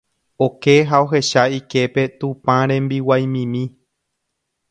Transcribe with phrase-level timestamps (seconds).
[0.45, 3.63] oke ha ohecha iképe tupãrembiguaimimi.